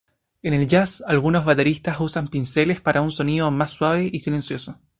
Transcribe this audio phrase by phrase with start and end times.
[0.41, 4.79] En el jazz, algunos bateristas usan pinceles para un sonido más suave y silencioso.